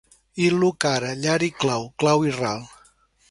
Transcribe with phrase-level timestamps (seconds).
[0.45, 2.67] Il·lu cara— llar i cau, clau i ral.